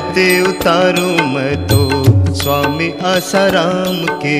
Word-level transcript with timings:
आरती 0.00 0.40
उतारू 0.40 1.08
मैं 1.30 1.56
तो 1.68 2.34
स्वामी 2.34 2.88
आसाराम 3.04 3.96
के 4.22 4.38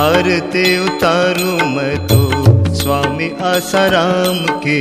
आरती 0.00 0.64
उतारू 0.84 1.50
मैं 1.74 1.96
तो 2.06 2.20
स्वामी 2.74 3.28
आसाराम 3.44 4.38
के 4.64 4.78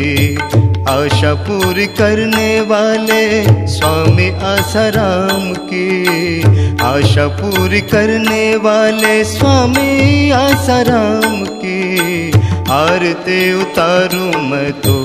आशा 0.91 1.33
पूरी 1.43 1.87
करने 1.99 2.49
वाले, 2.69 3.23
स्वामी 3.67 4.29
आसाराम 4.51 5.53
की 5.67 6.79
आशा 6.85 7.27
पूरी 7.41 7.81
करने 7.91 8.55
वाले, 8.63 9.13
स्वामी 9.33 10.31
आसाराम 10.39 11.45
की 11.59 12.31
आरती 12.71 13.41
उतारू 13.61 14.25
मैं 14.49 14.71
तो 14.81 14.97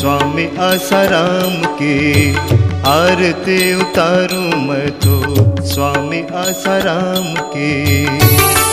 स्वामी 0.00 0.48
आसाराम 0.66 1.62
की 1.80 2.65
आरती 2.86 3.58
उतारू 3.74 4.42
मैं 4.66 4.90
तो 5.00 5.64
स्वामी 5.66 6.20
आसाराम 6.42 7.34
की। 7.54 8.65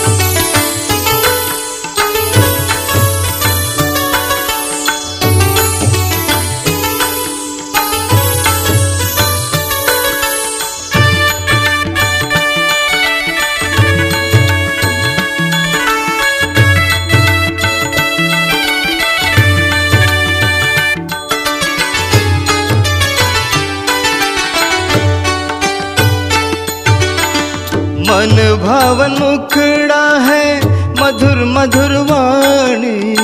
भावन 28.55 29.12
मुखड़ा 29.12 30.18
है, 30.18 30.57
मधुर 31.01 31.43
मधुर 31.46 31.98
वाणी। 32.12 33.15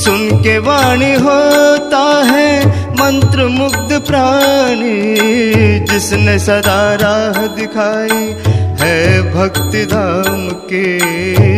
सुन 0.00 0.42
के 0.42 0.58
वाणी 0.58 1.14
होता 1.14 2.22
है 2.24 2.66
मंत्र 2.90 3.48
मुग्ध 3.48 4.02
प्राणी। 4.06 5.14
जिसने 5.84 6.38
सदा 6.38 6.94
राह 6.94 7.46
दिखाई 7.46 8.34
है 8.80 9.22
भक्ति 9.34 9.86
धाम 9.86 10.48
के। 10.48 10.98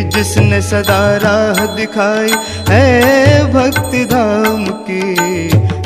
जिसने 0.03 0.63
सदा 0.63 1.17
राह 1.17 1.67
दिखाई 1.67 2.35
है 2.69 3.15
भक्ति 3.53 4.05
धाम 4.05 4.67
की। 4.67 5.15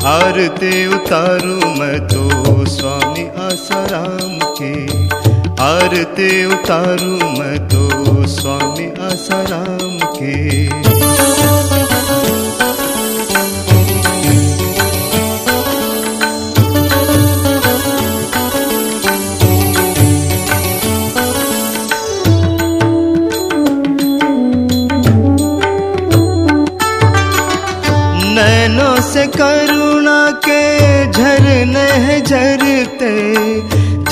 आरती 0.05 0.87
उतारू 0.87 1.79
मैं 1.79 2.07
तो 2.07 2.29
स्वामी 2.65 3.27
आसाराम 3.27 4.53
की। 4.61 4.88
आरती 5.61 6.29
उतारू 6.45 7.15
मैं 7.39 7.57
तो 7.71 8.25
स्वामी 8.35 8.85
आसाराम 9.07 9.97
के। 10.15 10.37
नैनों 28.35 28.95
से 29.11 29.25
करुणा 29.35 30.19
के 30.45 30.58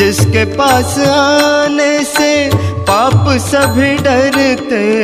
जिसके 0.07 0.45
पास 0.45 0.99
आने 0.99 2.03
से 2.03 2.49
पाप 2.57 3.25
सभी 3.37 3.97
डरते। 3.97 4.99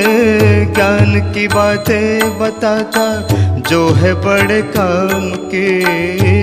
ज्ञान 0.66 1.34
की 1.34 1.48
बातें 1.48 2.40
बताता, 2.40 3.28
जो 3.70 3.94
है 3.94 4.14
बड़े 4.14 4.62
काम 4.62 5.30
के। 5.30 5.82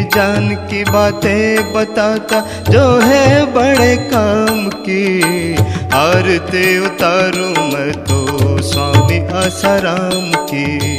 जान 0.05 0.49
की 0.55 0.85
बातें 0.85 1.73
बताता, 1.73 2.41
जो 2.71 3.01
है 3.01 3.53
बड़े 3.53 3.97
काम 3.97 4.69
की। 4.69 5.23
आरती 5.95 6.79
उतारू 6.79 7.49
मैं 7.49 7.93
तो 7.93 8.63
स्वामी 8.63 9.19
आसाराम 9.19 10.47
की। 10.47 10.99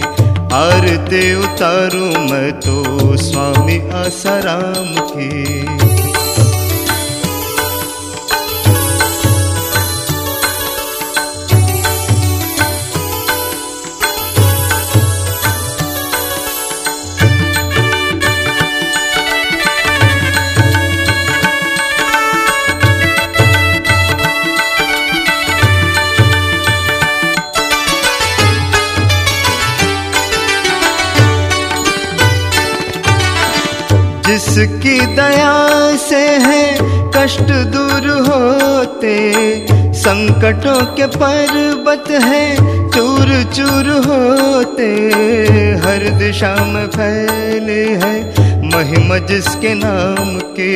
आरती 0.53 1.35
उतारू 1.35 2.31
मैं 2.31 2.51
तो 2.51 2.83
स्वामी 3.17 3.77
आसाराम 3.77 5.05
की। 5.07 6.10
जिसकी 34.31 34.99
दया 35.15 35.95
से 35.97 36.19
है 36.41 36.63
कष्ट 37.15 37.49
दूर 37.73 38.05
होते, 38.27 39.15
संकटों 39.93 40.79
के 40.95 41.07
पर्वत 41.15 42.11
है 42.23 42.45
चूर 42.89 43.31
चूर 43.53 43.89
होते। 44.05 44.87
हर 45.83 46.07
दिशा 46.19 46.53
में 46.65 46.87
फैले 46.87 47.83
है 48.03 48.13
महिमा 48.69 49.17
जिसके 49.27 49.73
नाम 49.73 50.39
के, 50.55 50.71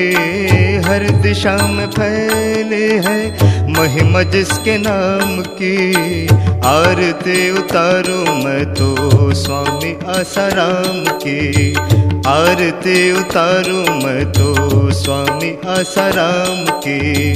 हर 0.88 1.10
दिशा 1.22 1.56
में 1.68 1.88
फैले 1.88 2.86
है 3.08 3.20
महिमा 3.72 4.24
जिसके 4.32 4.78
नाम 4.78 5.42
की। 5.62 6.28
आरती 6.68 7.50
उतारू 7.52 8.20
मैं 8.44 8.64
तो 8.74 9.34
स्वामी 9.34 9.98
आसाराम 10.10 11.04
की। 11.18 12.05
आरती 12.28 13.12
उतारू 13.12 13.82
मैं 14.06 14.32
तो 14.32 14.92
स्वामी 14.92 15.50
आसाराम 15.68 16.66
की। 16.86 17.32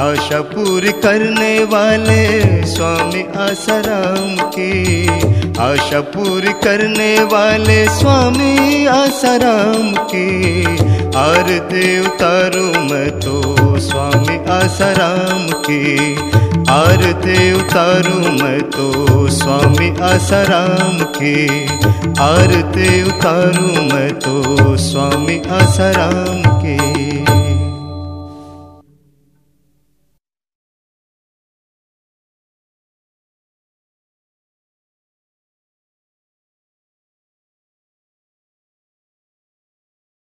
आशा 0.00 0.40
पूरी 0.40 0.92
करने 0.92 1.52
वाले 1.64 2.22
स्वामी 2.66 3.22
आसाराम 3.36 4.50
की। 4.56 5.06
आशा 5.62 6.00
पूरी 6.00 6.52
करने 6.64 7.12
वाले 7.24 7.84
स्वामी 7.88 8.86
आसाराम 8.86 9.92
की। 10.10 10.64
आरती 11.16 12.00
उतारू 12.00 12.66
मैं 12.90 13.10
तो 13.20 13.78
स्वामी 13.78 14.38
आसाराम 14.50 15.48
की। 15.70 16.14
आरती 16.74 17.52
उतारू 17.52 18.18
मैं 18.42 18.60
तो 18.70 19.28
स्वामी 19.30 19.88
आसाराम 20.02 20.98
की। 21.16 21.66
आरती 22.20 23.02
उतारू 23.02 23.68
मैं 23.92 24.10
तो 24.18 24.76
स्वामी 24.76 25.38
आसाराम 25.58 26.42